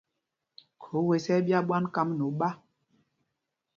Khǒ 0.83 0.97
wes 1.07 1.25
ɛ́ 1.27 1.33
ɛ́ 1.37 1.43
ɓyá 1.45 1.59
ɓwán 1.67 1.85
kám 1.93 2.09
nɛ 2.17 2.23
oɓá. 2.29 2.49